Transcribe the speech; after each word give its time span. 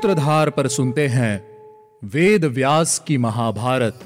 सूत्रधार 0.00 0.50
पर 0.50 0.66
सुनते 0.68 1.06
हैं 1.08 1.32
वेद 2.04 2.44
व्यास 2.44 2.98
की 2.98 3.16
महाभारत। 3.18 4.00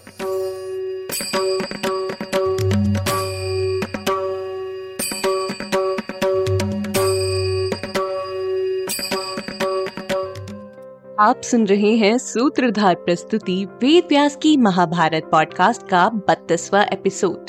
आप 11.20 11.40
सुन 11.44 11.66
रहे 11.66 11.96
हैं 11.96 12.18
सूत्रधार 12.18 12.94
प्रस्तुति 12.94 13.64
वेद 13.64 14.04
व्यास 14.08 14.36
की 14.42 14.56
महाभारत 14.56 15.28
पॉडकास्ट 15.32 15.88
का 15.88 16.08
बत्तीसवा 16.08 16.82
एपिसोड 16.82 17.46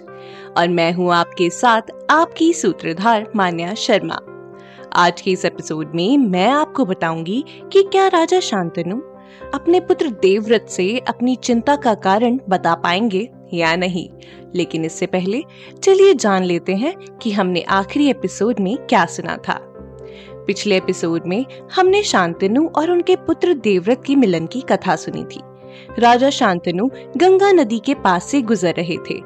और 0.57 0.67
मैं 0.67 0.91
हूँ 0.93 1.13
आपके 1.13 1.49
साथ 1.49 1.91
आपकी 2.09 2.53
सूत्रधार 2.53 3.31
मान्या 3.35 3.73
शर्मा। 3.73 4.19
आज 4.97 5.21
के 5.21 5.31
इस 5.31 5.45
एपिसोड 5.45 5.91
में 5.95 6.17
मैं 6.17 6.47
आपको 6.47 6.85
बताऊँगी 6.85 7.45
कि 7.73 7.83
क्या 7.83 8.07
राजा 8.07 8.39
शांतनु 8.39 8.97
अपने 9.53 9.79
पुत्र 9.79 10.09
देवव्रत 10.09 10.65
से 10.69 10.99
अपनी 10.99 11.35
चिंता 11.35 11.75
का 11.75 11.93
कारण 11.93 12.39
बता 12.49 12.75
पाएँगे 12.75 13.29
या 13.53 13.75
नहीं। 13.75 14.09
लेकिन 14.55 14.85
इससे 14.85 15.05
पहले 15.05 15.43
चलिए 15.83 16.13
जान 16.13 16.43
लेते 16.43 16.75
हैं 16.75 16.95
कि 17.21 17.31
हमने 17.31 17.61
आखिरी 17.61 18.09
एपिसोड 18.09 18.59
में 18.59 18.77
क्या 18.77 19.05
सुना 19.05 19.37
था। 19.37 19.59
पिछले 20.47 20.77
एपिसोड 20.77 21.27
में 21.27 21.45
हमने 21.75 22.03
शांतनु 22.03 22.67
और 22.67 22.91
उनके 22.91 23.15
पुत्र 23.15 23.53
देवव्रत 23.53 24.03
की 24.05 24.15
मिलन 24.15 24.45
की 24.45 24.61
कथा 24.61 24.95
सुनी 24.95 25.23
थी। 25.23 25.41
राजा 25.99 26.29
शांतनु 26.29 26.89
गंगा 27.17 27.51
नदी 27.51 27.79
के 27.79 27.93
पास 27.93 28.23
से 28.23 28.41
गुजर 28.41 28.73
रहे 28.77 28.97
थे। 28.97 29.19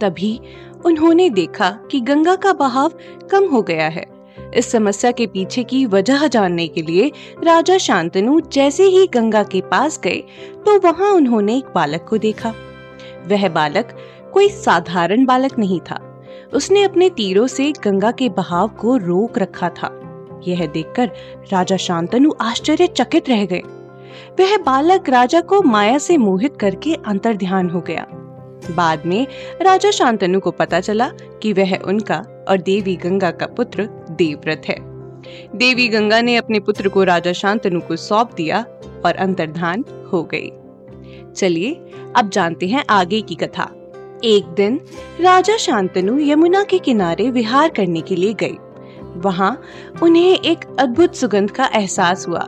तभी 0.00 0.40
उन्होंने 0.84 1.30
देखा 1.30 1.70
कि 1.90 2.00
गंगा 2.00 2.36
का 2.36 2.52
बहाव 2.52 2.92
कम 3.30 3.44
हो 3.44 3.62
गया 3.62 3.88
है 3.88 4.15
इस 4.56 4.70
समस्या 4.70 5.10
के 5.10 5.26
पीछे 5.26 5.64
की 5.64 5.84
वजह 5.86 6.26
जानने 6.26 6.66
के 6.68 6.82
लिए 6.82 7.10
राजा 7.44 7.78
शांतनु 7.78 8.40
जैसे 8.40 8.84
ही 8.84 9.06
गंगा 9.06 9.42
के 9.42 9.60
पास 9.60 10.00
गए 10.04 10.22
तो 10.66 10.78
वहाँ 10.80 11.10
उन्होंने 11.12 11.56
एक 11.56 11.64
बालक 11.74 12.06
को 12.08 12.18
देखा। 12.18 12.54
वह 13.28 13.48
बालक 13.48 13.96
कोई 14.32 14.48
साधारण 14.48 15.24
बालक 15.24 15.58
नहीं 15.58 15.80
था। 15.80 16.00
उसने 16.54 16.82
अपने 16.82 17.10
तीरों 17.10 17.46
से 17.46 17.72
गंगा 17.84 18.10
के 18.10 18.28
बहाव 18.28 18.68
को 18.68 18.96
रोक 18.96 19.38
रखा 19.38 19.68
था। 19.68 19.90
यह 20.48 20.66
देखकर 20.66 21.10
राजा 21.52 21.76
शांतनु 21.76 22.32
आश्चर्यचकित 22.40 23.28
रह 23.28 23.44
गए। 23.44 23.62
वह 24.40 24.56
बालक 24.56 25.08
राजा 25.08 25.40
को 25.40 25.62
माया 25.62 25.98
से 25.98 26.16
मोहित 26.16 26.56
करके 26.56 26.94
अंतर 27.06 27.36
ध्यान 27.36 27.70
हो 27.70 27.80
गया। 27.80 28.06
बाद 28.70 29.06
में 29.06 29.26
राजा 29.62 29.90
शांतनु 29.90 30.40
को 30.40 30.50
पता 30.50 30.80
चला 30.80 31.08
कि 31.42 31.52
वह 31.52 31.76
उनका 31.76 32.46
और 32.48 32.58
देवी 32.58 32.96
गंगा 32.96 33.30
का 33.30 33.46
पुत्र 33.46 33.88
देवव्रत 34.10 34.62
है। 34.68 34.76
देवी 35.56 35.88
गंगा 35.88 36.20
ने 36.20 36.36
अपने 36.36 36.60
पुत्र 36.60 36.88
को 36.88 37.04
राजा 37.04 37.32
शांतनु 37.32 37.80
को 37.80 37.96
सौंप 37.96 38.34
दिया 38.34 38.66
और 39.04 39.16
अंतर्धान 39.16 39.84
हो 40.12 40.22
गई। 40.22 40.50
चलिए, 41.36 41.72
अब 42.16 42.30
जानते 42.30 42.66
हैं 42.66 42.84
आगे 42.90 43.20
की 43.20 43.34
कथा। 43.34 43.72
एक 44.24 44.44
दिन 44.44 44.80
राजा 45.20 45.56
शांतनु 45.56 46.18
यमुना 46.18 46.64
के 46.64 46.78
किनारे 46.78 47.30
विहार 47.30 47.68
करने 47.68 48.00
के 48.00 48.16
लिए 48.16 48.34
गए 48.34 48.56
वहाँ 49.16 49.62
उन्हें 50.02 50.38
एक 50.38 50.58
अद्भुत 50.78 51.14
सुगंध 51.14 51.50
का 51.50 51.70
एहसास 51.74 52.28
हुआ, 52.28 52.46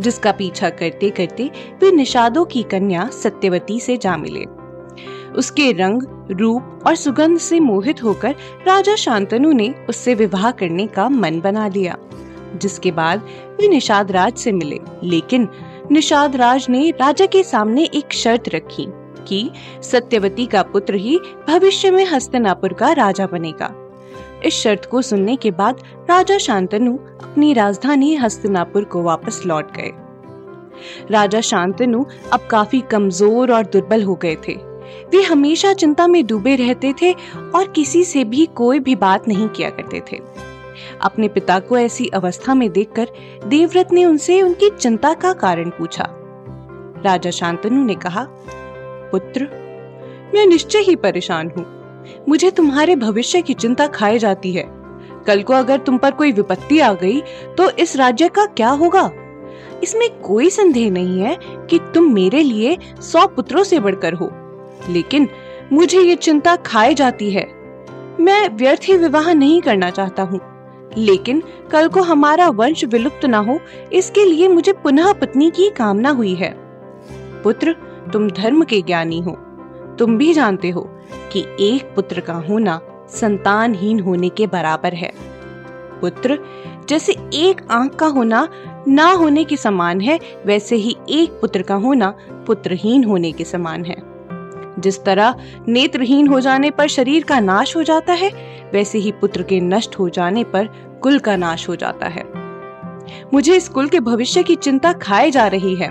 जिसका 0.00 0.32
पीछा 0.32 0.70
करते 0.70 1.10
करते 1.10 1.50
वे 1.80 1.92
निषादों 1.92 2.44
की 2.44 2.62
कन्या 2.62 3.08
सत्यवती 3.12 3.80
से 3.80 3.96
जा 3.96 4.16
मिले। 4.16 4.59
उसके 5.36 5.72
रंग, 5.72 6.02
रूप 6.30 6.84
और 6.86 6.94
सुगंध 6.94 7.38
से 7.38 7.60
मोहित 7.60 8.02
होकर 8.02 8.34
राजा 8.66 8.94
शांतनु 8.96 9.52
ने 9.52 9.74
उससे 9.88 10.14
विवाह 10.14 10.50
करने 10.50 10.86
का 10.86 11.08
मन 11.08 11.40
बना 11.40 11.68
लिया, 11.68 11.96
जिसके 12.56 12.90
बाद 12.90 13.26
वे 13.60 13.68
निषाद 13.68 14.12
राज 14.12 14.36
से 14.36 14.52
मिले। 14.52 14.80
लेकिन 15.02 15.48
निषाद 15.92 16.36
राज 16.36 16.66
ने 16.70 16.90
राजा 16.90 17.26
के 17.26 17.42
सामने 17.42 17.84
एक 17.84 18.12
शर्त 18.12 18.48
रखी 18.48 18.86
कि 19.28 19.50
सत्यवती 19.82 20.46
का 20.46 20.62
पुत्र 20.62 20.94
ही 20.94 21.18
भविष्य 21.48 21.90
में 21.90 22.04
हस्तनापुर 22.04 22.72
का 22.72 22.92
राजा 22.92 23.26
बनेगा। 23.26 23.74
इस 24.44 24.54
शर्त 24.54 24.84
को 24.84 25.02
सुनने 25.02 25.36
के 25.36 25.50
बाद 25.50 25.82
राजा 26.10 26.38
शांतनु 26.38 26.96
अपनी 26.96 27.52
राजधानी 27.52 28.14
हस्तनापुर 28.14 28.84
को 28.84 29.02
वापस 29.02 29.42
लौट 29.46 29.76
गए। 29.76 29.90
राजा 31.10 31.40
शांतनु 31.40 32.04
अब 32.32 32.46
काफ़ी 32.50 32.80
कमज़ोर 32.80 33.52
और 33.52 33.64
दुर्बल 33.64 34.02
हो 34.02 34.14
गए 34.14 34.36
थे। 34.48 34.69
वे 35.10 35.22
हमेशा 35.22 35.72
चिंता 35.72 36.06
में 36.06 36.26
डूबे 36.26 36.56
रहते 36.56 36.92
थे 37.02 37.12
और 37.54 37.68
किसी 37.68 38.04
से 38.04 38.24
भी 38.24 38.46
कोई 38.46 38.78
भी 38.78 38.94
बात 38.94 39.28
नहीं 39.28 39.48
किया 39.48 39.70
करते 39.70 40.02
थे। 40.12 40.20
अपने 41.00 41.28
पिता 41.28 41.58
को 41.58 41.78
ऐसी 41.78 42.06
अवस्था 42.06 42.54
में 42.54 42.70
देखकर 42.72 43.08
देवव्रत 43.46 43.92
ने 43.92 44.04
उनसे 44.04 44.40
उनकी 44.42 44.70
चिंता 44.70 45.12
का 45.14 45.32
कारण 45.32 45.70
पूछा। 45.70 46.06
राजा 47.04 47.30
शांतनु 47.30 47.84
ने 47.84 47.94
कहा, 47.94 48.26
पुत्र, 49.12 49.48
मैं 50.34 50.46
निश्चय 50.46 50.78
ही 50.78 50.96
परेशान 50.96 51.50
हूँ। 51.50 51.64
मुझे 52.28 52.50
तुम्हारे 52.50 52.96
भविष्य 52.96 53.42
की 53.42 53.54
चिंता 53.54 53.86
खाए 53.86 54.18
जाती 54.18 54.52
है। 54.52 54.64
कल 55.26 55.42
को 55.42 55.52
अगर 55.52 55.78
तुम 55.78 55.98
पर 55.98 56.10
कोई 56.10 56.32
विपत्ति 56.32 56.78
आ 56.78 56.92
गई 56.92 57.20
तो 57.58 57.70
इस 57.70 57.96
राज्य 57.96 58.28
का 58.28 58.44
क्या 58.46 58.68
होगा? 58.68 59.10
इसमें 59.82 60.08
कोई 60.20 60.50
संदेह 60.50 60.90
नहीं 60.90 61.20
है 61.20 61.36
कि 61.70 61.78
तुम 61.94 62.12
मेरे 62.14 62.42
लिए 62.42 62.76
सौ 63.00 63.26
पुत्रों 63.26 63.62
से 63.64 63.80
बढ़कर 63.80 64.14
हो। 64.14 64.30
लेकिन 64.88 65.28
मुझे 65.72 66.00
ये 66.00 66.14
चिंता 66.14 66.56
खाए 66.56 66.94
जाती 66.94 67.30
है। 67.30 67.60
मैं 68.20 68.56
व्यर्थ 68.56 68.80
ही 68.84 68.96
विवाह 68.96 69.32
नहीं 69.32 69.62
करना 69.62 69.90
चाहता 69.90 70.22
हूँ। 70.22 70.40
लेकिन 70.98 71.42
कल 71.70 71.88
को 71.88 72.02
हमारा 72.02 72.48
वंश 72.48 72.84
विलुप्त 72.84 73.24
न 73.24 73.34
हो, 73.34 73.60
इसके 73.92 74.24
लिए 74.24 74.48
मुझे 74.48 74.72
पुनः 74.72 75.12
पत्नी 75.12 75.50
की 75.50 75.70
कामना 75.70 76.10
हुई 76.10 76.34
है। 76.34 76.54
पुत्र, 77.42 77.72
तुम 78.12 78.30
धर्म 78.30 78.64
के 78.64 78.82
ज्ञानी 78.82 79.20
हो। 79.20 79.32
तुम 79.98 80.18
भी 80.18 80.32
जानते 80.32 80.70
हो 80.70 80.90
कि 81.32 81.46
एक 81.60 81.82
पुत्र 81.84 82.20
का 82.20 82.34
होना 82.34 82.80
संतानहीन 83.08 84.00
होने 84.00 84.28
के 84.28 84.46
बराबर 84.46 84.94
है। 84.94 85.12
पुत्र, 86.00 86.38
जैसे 86.88 87.12
एक 87.34 87.62
आँख 87.70 87.94
का 87.94 88.06
होना 88.06 88.48
ना 88.88 89.12
होने 89.12 89.44
के 89.44 89.56
समान 89.56 90.00
है, 90.00 90.20
वैसे 90.46 90.76
ही 90.76 90.96
एक 91.08 91.30
पुत्र 91.30 91.62
का 91.62 91.74
होना 91.74 92.14
पुत्रहीन 92.30 93.04
होने 93.04 93.32
के 93.32 93.44
समान 93.44 93.84
है। 93.84 94.09
जिस 94.78 95.02
तरह 95.04 95.34
नेत्रहीन 95.68 96.26
हो 96.26 96.40
जाने 96.40 96.70
पर 96.70 96.88
शरीर 96.88 97.24
का 97.24 97.40
नाश 97.40 97.76
हो 97.76 97.82
जाता 97.82 98.12
है, 98.12 98.30
वैसे 98.72 98.98
ही 98.98 99.12
पुत्र 99.12 99.42
के 99.42 99.60
नष्ट 99.60 99.98
हो 99.98 100.08
जाने 100.08 100.44
पर 100.44 100.66
कुल 101.02 101.18
का 101.18 101.36
नाश 101.36 101.68
हो 101.68 101.76
जाता 101.76 102.06
है। 102.06 102.24
मुझे 103.34 103.56
इस 103.56 103.68
कुल 103.68 103.88
के 103.88 104.00
भविष्य 104.00 104.42
की 104.42 104.54
चिंता 104.56 104.92
खाए 104.92 105.30
जा 105.30 105.46
रही 105.46 105.74
है। 105.74 105.88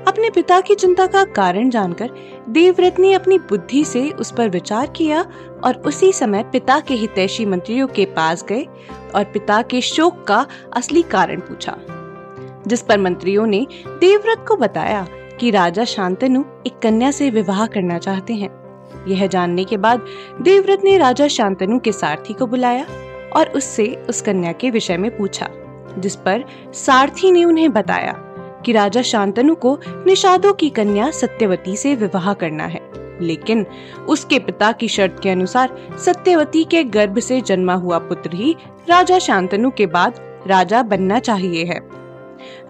अपने 0.00 0.30
पिता 0.30 0.60
की 0.60 0.74
चिंता 0.74 1.06
का 1.06 1.24
कारण 1.24 1.70
जानकर 1.70 2.10
देवव्रत 2.48 2.98
ने 2.98 3.12
अपनी 3.12 3.38
बुद्धि 3.38 3.84
से 3.84 4.10
उस 4.10 4.30
पर 4.30 4.48
विचार 4.48 4.86
किया 4.86 5.20
और 5.64 5.76
उसी 5.86 6.12
समय 6.12 6.42
पिता 6.42 6.78
के 6.80 6.94
हितैषी 6.94 7.46
मंत्रियों 7.46 7.86
के 7.86 8.04
पास 8.06 8.44
गए 8.44 8.62
और 9.14 9.24
पिता 9.24 9.60
के 9.62 9.80
शोक 9.80 10.24
का 10.28 10.46
असली 10.72 11.02
कारण 11.02 11.40
पूछा, 11.40 11.76
जिस 12.66 12.82
पर 12.82 12.98
मंत्रियों 12.98 13.46
ने 13.46 13.66
देवव्रत 13.88 14.44
को 14.48 14.56
बताया 14.56 15.06
कि 15.40 15.50
राजा 15.50 15.84
शांतनु 15.84 16.44
एक 16.66 16.78
कन्या 16.78 17.10
से 17.10 17.30
विवाह 17.30 17.66
करना 17.66 17.98
चाहते 17.98 18.34
हैं। 18.34 18.50
यह 19.08 19.26
जानने 19.26 19.64
के 19.64 19.76
बाद 19.76 20.06
देवव्रत 20.42 20.80
ने 20.84 20.98
राजा 20.98 21.28
शांतनु 21.28 21.78
के 21.78 21.92
सारथी 21.92 22.34
को 22.34 22.46
बुलाया 22.46 22.86
और 23.36 23.48
उससे 23.48 24.04
उस 24.08 24.22
कन्या 24.22 24.52
के 24.52 24.70
विषय 24.70 24.96
में 24.96 25.16
पूछा, 25.16 25.48
जिस 25.98 26.16
पर 26.16 26.44
सारथी 26.72 27.30
ने 27.30 27.44
उन्हें 27.44 27.72
बताया 27.72 28.12
कि 28.66 28.72
राजा 28.72 29.02
शांतनु 29.02 29.54
को 29.54 29.78
निषादों 29.88 30.52
की 30.52 30.70
कन्या 30.70 31.10
सत्यवती 31.10 31.76
से 31.76 31.94
विवाह 31.94 32.32
करना 32.32 32.64
है। 32.64 32.80
लेकिन 33.20 33.66
उसके 34.08 34.38
पिता 34.38 34.72
की 34.72 34.88
शर्त 34.88 35.20
के 35.22 35.30
अनुसार 35.30 35.76
सत्यवती 36.04 36.64
के 36.64 36.84
गर्भ 36.84 37.18
से 37.18 37.40
जन्मा 37.40 37.74
हुआ 37.74 37.98
पुत्र 37.98 38.30
ही 38.34 38.56
राजा 38.88 39.18
शांतनु 39.18 39.70
के 39.70 39.86
बाद 39.86 40.20
राजा 40.46 40.82
बनना 40.82 41.18
चाहिए 41.18 41.64
है। 41.64 41.99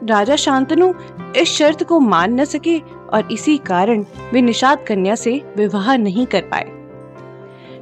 राजा 0.05 0.37
शांतनु 0.37 0.93
इस 1.37 1.49
शर्त 1.49 1.84
को 1.84 2.00
मान 2.00 2.40
न 2.40 2.44
सके 2.44 2.78
और 3.12 3.32
इसी 3.32 3.56
कारण 3.58 4.05
वे 4.32 4.40
निषाद 4.40 4.84
कन्या 4.88 5.14
से 5.14 5.43
विवाह 5.56 5.96
नहीं 5.96 6.26
कर 6.26 6.40
पाए। 6.40 6.81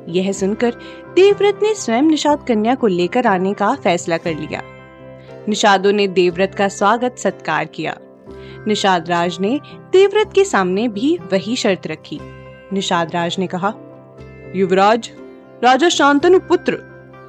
यह 0.08 0.32
सुनकर 0.32 0.74
देवव्रत 1.14 1.60
ने 1.62 1.74
स्वयं 1.74 2.02
निषाद 2.02 2.44
कन्या 2.48 2.74
को 2.74 2.86
लेकर 2.86 3.26
आने 3.26 3.52
का 3.54 3.74
फैसला 3.74 4.16
कर 4.16 4.34
लिया। 4.34 4.62
निषादों 5.48 5.92
ने 5.92 6.08
देवव्रत 6.08 6.54
का 6.54 6.68
स्वागत 6.68 7.16
सत्कार 7.18 7.64
किया। 7.64 7.98
निषाद 8.66 9.08
राज 9.08 9.38
ने 9.40 9.60
देवव्रत 9.92 10.30
के 10.34 10.44
सामने 10.44 10.88
भी 10.88 11.18
वही 11.32 11.56
शर्त 11.56 11.86
रखी। 11.86 12.18
निषाद 12.72 13.12
राज 13.14 13.36
ने 13.38 13.46
कहा, 13.46 13.74
युवराज, 14.54 15.10
राजा 15.64 15.88
शांतनु 15.88 16.38
पुत्र, 16.38 16.78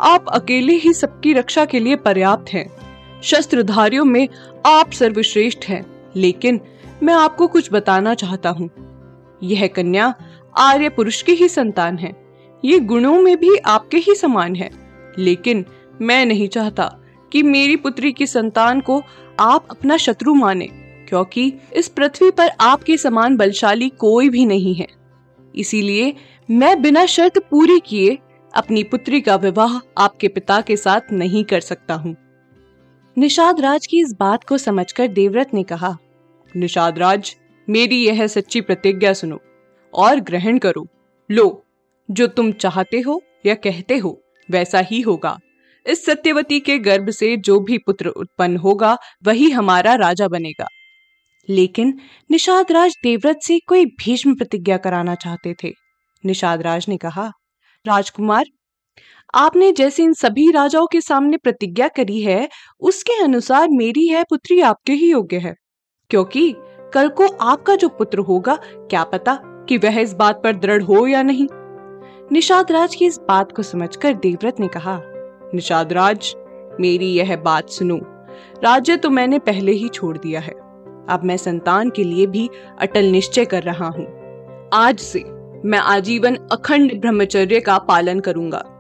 आप 0.02 0.26
अकेले 0.30 0.74
ही 0.74 0.94
सबकी 0.94 1.34
रक्षा 1.34 1.66
के 1.66 1.80
लिए 1.80 1.96
पर्याप्त 1.96 2.54
हैं। 2.54 2.79
शस्त्रधारियों 3.24 4.06
में 4.06 4.30
आप 4.66 4.92
सर्वश्रेष्ठ 4.92 5.66
हैं, 5.66 6.12
लेकिन 6.16 6.60
मैं 7.04 7.14
आपको 7.14 7.48
कुछ 7.48 7.70
बताना 7.74 8.14
चाहता 8.14 8.50
हूँ। 8.50 8.70
यह 9.44 9.68
कन्या 9.68 10.16
आर्य 10.58 10.90
पुरुष 10.90 11.22
की 11.22 11.32
ही 11.32 11.48
संतान 11.48 11.98
है। 11.98 12.14
ये 12.66 12.80
गुणों 12.80 13.22
में 13.22 13.38
भी 13.38 13.56
आपके 13.56 13.98
ही 13.98 14.16
समान 14.16 14.56
है। 14.56 14.70
लेकिन 15.20 15.66
मैं 16.02 16.26
नहीं 16.26 16.48
चाहता 16.48 17.00
कि 17.32 17.44
मेरी 17.44 17.76
पुत्री 17.76 18.12
की 18.12 18.28
संतान 18.28 18.82
को 18.82 19.04
आप 19.40 19.68
अपना 19.72 19.98
शत्रु 19.98 20.34
माने, 20.34 20.68
क्योंकि 21.10 21.54
इस 21.74 21.88
पृथ्वी 21.88 22.32
पर 22.32 22.52
आपके 22.62 22.98
समान 22.98 23.38
बलशाली 23.38 23.90
कोई 23.90 24.30
भी 24.30 24.46
नहीं 24.46 24.76
है। 24.76 24.88
इसीलिए 25.56 26.14
मैं 26.52 26.82
बिना 26.82 27.06
शर्त 27.06 27.38
पूरी 27.52 27.80
किए 27.80 28.18
अपनी 28.56 28.84
पुत्री 28.84 29.22
का 29.22 29.36
विवाह 29.36 30.04
आपके 30.04 30.28
पिता 30.28 30.62
के 30.62 30.78
साथ 30.78 31.02
नहीं 31.12 31.44
कर 31.44 31.60
सकता 31.60 31.94
हूँ। 31.94 32.16
निषाद 33.20 33.60
राज 33.60 33.88
की 33.88 34.00
इस 34.00 34.14
बात 34.20 34.44
को 34.44 34.58
समझकर 34.58 35.08
देवव्रत 35.08 35.54
ने 35.54 35.64
कहा 35.64 35.98
निषाद 36.56 37.00
राज 37.00 37.36
मेरी 37.70 38.06
यह 38.06 38.28
सच्ची 38.28 38.62
प्रतिज्ञा 38.62 39.14
सुनो 39.14 39.40
और 39.94 40.20
ग्रहण 40.20 40.58
करो। 40.58 40.88
लो 41.32 41.66
जो 42.12 42.28
तुम 42.28 42.52
चाहते 42.52 43.00
हो 43.00 43.22
या 43.46 43.56
कहते 43.56 43.98
हो 43.98 44.22
वैसा 44.52 44.80
ही 44.80 45.02
होगा। 45.02 45.40
इस 45.88 46.06
सत्यवती 46.06 46.60
के 46.60 46.78
गर्भ 46.80 47.10
से 47.10 47.38
जो 47.38 47.60
भी 47.60 47.78
पुत्र 47.78 48.08
उत्पन्न 48.08 48.58
होगा 48.58 48.98
वही 49.24 49.50
हमारा 49.50 49.96
राजा 49.96 50.28
बनेगा। 50.28 50.68
लेकिन 51.50 52.00
निषाद 52.32 52.72
राज 52.72 52.96
देवव्रत 53.04 53.40
से 53.44 53.60
कोई 53.60 53.86
भीष्म 53.86 54.36
प्रतिज्ञा 54.36 54.78
कराना 54.78 55.16
चाहते 55.16 55.56
थे। 55.64 55.74
निषाद 56.26 56.62
राज 56.62 56.86
ने 56.90 56.98
कहा 56.98 57.32
राजकुमार 57.88 58.46
आपने 59.36 59.72
जैसे 59.72 60.04
इन 60.04 60.14
सभी 60.14 60.52
राजाओं 60.52 60.88
के 60.88 61.02
सामने 61.02 61.38
प्रतिज्ञा 61.38 61.88
करी 61.88 62.22
है, 62.22 62.50
उसके 62.80 63.24
अनुसार 63.24 63.70
मेरी 63.70 64.10
यह 64.10 64.24
पुत्री 64.24 64.62
आपके 64.62 64.94
ही 64.94 65.12
योग्य 65.12 65.38
है। 65.38 65.56
क्योंकि 66.10 66.56
कल 66.94 67.10
को 67.10 67.28
आपका 67.28 67.76
जो 67.76 67.90
पुत्र 67.90 68.20
होगा, 68.20 68.56
क्या 68.66 69.04
पता 69.04 69.40
कि 69.44 69.78
वह 69.78 70.00
इस 70.00 70.14
बात 70.14 70.44
पर 70.44 70.54
दृढ़ 70.54 70.84
हो 70.84 71.08
या 71.08 71.24
नहीं। 71.24 71.48
निषाद 72.32 72.72
राज 72.72 72.96
की 72.96 73.06
इस 73.06 73.20
बात 73.28 73.52
को 73.52 73.64
समझकर 73.64 74.14
देवव्रत 74.14 74.60
ने 74.60 74.68
कहा 74.68 75.02
निषाद 75.54 75.94
राज 75.94 76.36
मेरी 76.80 77.14
यह 77.14 77.38
बात 77.38 77.70
सुनो। 77.70 78.00
राज्य 78.64 78.98
तो 78.98 79.10
मैंने 79.10 79.40
पहले 79.40 79.72
ही 79.72 79.90
छोड़ 79.90 80.18
दिया 80.18 80.40
है। 80.40 80.54
अब 81.10 81.22
मैं 81.24 81.38
संतान 81.38 81.90
के 81.90 82.04
लिए 82.04 82.26
भी 82.26 82.50
अटल 82.80 83.06
निश्चय 83.06 83.46
कर 83.46 83.64
रहा 83.64 83.88
हूँ। 83.88 84.20
आज 84.74 85.00
से 85.00 85.24
मैं 85.66 85.80
आजीवन 85.80 86.36
अखंड 86.36 87.02
ब्रह्मचर्य 87.02 87.60
का 87.60 87.78
पालन 87.78 88.20
करूँगा। 88.20 88.76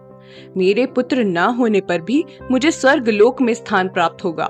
मेरे 0.57 0.85
पुत्र 0.85 1.23
न 1.23 1.37
होने 1.37 1.81
पर 1.81 2.01
भी 2.01 2.25
मुझे 2.51 2.71
स्वर्ग 2.71 3.09
लोक 3.09 3.41
में 3.41 3.53
स्थान 3.53 3.87
प्राप्त 3.87 4.23
होगा। 4.23 4.47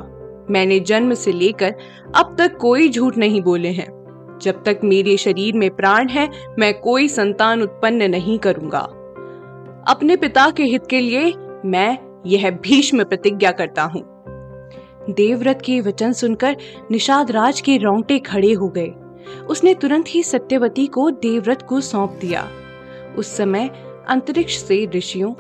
मैंने 0.52 0.80
जन्म 0.80 1.14
से 1.14 1.32
लेकर 1.32 1.76
अब 2.16 2.36
तक 2.38 2.58
कोई 2.58 2.90
झूठ 2.90 3.18
नहीं 3.18 3.42
बोले 3.42 3.70
हैं। 3.70 4.00
जब 4.42 4.64
तक 4.64 4.80
मेरे 4.84 5.18
शरीर 5.18 5.56
में 5.56 5.76
प्राण 5.76 6.08
है, 6.08 6.30
मैं 6.60 6.80
कोई 6.80 7.08
संतान 7.08 7.62
उत्पन्न 7.62 8.10
नहीं 8.10 8.40
करूँगा। 8.40 8.80
अपने 9.88 10.16
पिता 10.16 10.52
के 10.52 10.64
हित 10.64 10.88
के 10.90 11.00
लिए 11.00 11.34
मैं 11.66 11.98
यह 12.26 12.52
भीष्म 12.52 13.04
प्रतिज्ञा 13.04 13.52
करता 13.52 13.84
हूँ। 13.84 14.02
देवव्रत 15.10 15.62
के 15.66 15.82
वचन 15.82 16.14
सुनकर 16.14 16.58
निषाद 16.92 17.32
राज 17.32 17.62
के 17.62 17.78
रोंगटे 17.78 18.20
खड़े 18.20 18.54
हो 18.54 18.70
गए। 18.70 18.92
उसने 19.50 19.74
तुरंत 19.74 20.06
ही 20.08 20.24
सत्यवती 20.24 20.88
को 20.88 21.12
देवव्रत 21.12 21.62
को 21.62 21.82
सौंप 21.82 22.18
दिया। 22.22 22.50
उस 23.18 23.38
समय 23.38 23.70
अंतरिक्ष 24.10 24.58
से 24.58 24.90
ऋषियों 24.96 25.32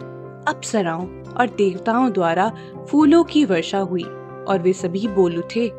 अप्सराओं 0.49 1.23
और 1.23 1.47
देवताओं 1.47 2.11
द्वारा 2.11 2.51
फूलों 2.89 3.23
की 3.23 3.45
वर्षा 3.45 3.79
हुई 3.79 4.03
और 4.47 4.59
वे 4.63 4.73
सभी 4.73 5.07
बोल 5.07 5.37
उठे, 5.37 5.71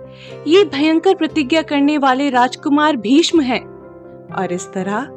ये 0.46 0.64
भयंकर 0.64 1.14
प्रतिज्ञा 1.14 1.62
करने 1.62 1.98
वाले 1.98 2.30
राजकुमार 2.30 2.96
भीष्म 2.96 3.40
हैं। 3.40 3.70
और 4.34 4.52
इस 4.52 4.72
तरह 4.72 5.08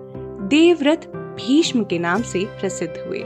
देवव्रत 0.47 1.11
भीष्म 1.15 1.83
के 1.83 1.99
नाम 1.99 2.21
से 2.21 2.45
प्रसिद्ध 2.45 3.03
हुए। 3.07 3.19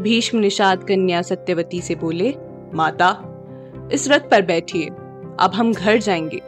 भीष्म 0.00 0.38
निषाद 0.38 0.84
कन्या 0.84 1.22
सत्यवती 1.22 1.80
से 1.80 1.94
बोले, 1.94 2.34
माता, 2.74 3.24
इस 3.92 4.08
रथ 4.08 4.20
पर 4.30 4.42
बैठिए, 4.42 4.86
अब 5.40 5.50
हम 5.54 5.74
घर 5.74 5.96
जाएँगे। 5.96 6.42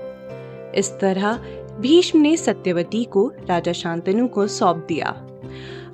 इस 0.78 0.98
तरह 1.00 1.40
भीष्म 1.80 2.20
ने 2.20 2.36
सत्यवती 2.36 3.04
को, 3.04 3.32
राजा 3.46 3.72
शांतनु 3.72 4.28
को 4.28 4.46
सौंप 4.46 4.84
दिया। 4.88 5.26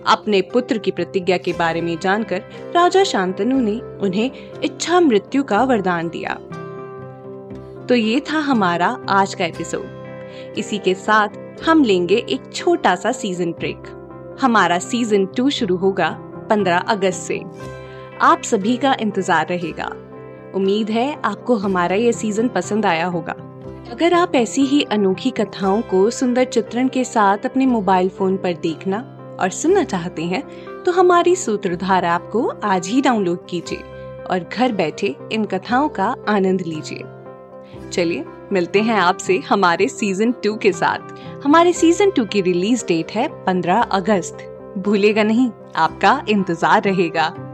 अपने 0.07 0.41
पुत्र 0.43 0.79
की 0.79 0.91
प्रतिज्ञा 0.91 1.37
के 1.37 1.53
बारे 1.53 1.81
में 1.81 1.99
जानकर 1.99 2.43
राजा 2.75 3.05
शांतनु 3.05 3.61
ने 3.61 3.79
उन्हें 4.03 4.31
इच्छा 4.65 5.01
मृत्यु 5.01 5.43
का 5.43 5.63
वरदान 5.65 6.09
दिया। 6.09 6.35
तो 7.87 7.95
ये 7.95 8.21
था 8.21 8.39
हमारा 8.39 8.89
आज 9.09 9.35
का 9.35 9.45
एपिसोड 9.45 10.55
इसी 10.59 10.79
के 10.79 10.95
साथ 10.95 11.29
हम 11.65 11.85
लेंगे 11.85 12.17
एक 12.17 12.53
छोटा 12.55 12.95
सा 12.97 13.13
सीज़न 13.13 13.53
ब्रेक 13.53 13.93
हमारा 14.41 14.79
सीज़न 14.79 15.27
टू 15.27 15.51
शुरू 15.51 15.77
होगा 15.77 16.09
15 16.51 16.79
अगस्त 16.89 17.23
से। 17.23 17.41
आप 18.23 18.43
सभी 18.43 18.77
का 18.77 18.97
इंतज़ार 19.01 19.47
रहेगा। 19.47 19.91
उम्मीद 20.55 20.91
है 20.91 21.23
आपको 21.25 21.57
हमारा 21.57 21.97
ये 21.97 22.13
सीज़न 22.13 22.49
पसंद 22.49 22.87
आया 22.87 23.07
होगा। 23.07 23.33
अगर 23.93 24.15
आप 24.15 24.35
ऐसी 24.35 24.63
ही 24.63 24.83
अनोखी 24.83 25.31
कथाओं 25.31 25.81
को 25.83 26.09
सुंदर 26.11 26.45
चित्रण 26.45 26.89
के 26.89 27.05
साथ 27.05 27.47
अपने 27.47 27.67
मोबाइल 27.67 28.09
फ़ोन 28.09 28.37
पर 28.37 28.53
देखना 28.53 28.99
और 29.41 29.51
सुनना 29.51 29.85
चाहते 29.85 30.25
हैं 30.25 30.43
तो 30.83 30.93
हमारी 30.93 31.37
सूत्रधार 31.37 32.05
ऐप 32.05 32.29
को 32.33 32.47
आज 32.65 32.89
ही 32.89 33.01
डाउनलोड 33.01 33.47
कीजिए 33.47 33.79
और 34.31 34.49
घर 34.53 34.73
बैठे 34.73 35.17
इन 35.33 35.45
कथाओं 35.45 35.89
का 35.89 36.15
आनंद 36.29 36.61
लीजिए। 36.61 37.05
चलिए, 37.91 38.25
मिलते 38.53 38.83
हैं 38.83 38.95
आपसे 38.95 39.39
हमारे 39.39 39.89
सीज़न 39.89 40.33
टू 40.33 40.57
के 40.57 40.73
साथ। 40.73 41.15
हमारे 41.45 41.73
सीज़न 41.73 42.11
टू 42.11 42.25
की 42.25 42.41
रिलीज़ 42.41 42.85
डेट 42.87 43.11
है 43.11 43.29
15 43.45 43.83
अगस्त। 43.83 44.39
भूलेगा 44.79 45.23
नहीं, 45.23 45.51
आपका 45.77 46.23
इंतज़ार 46.29 46.83
रहेगा। 46.83 47.46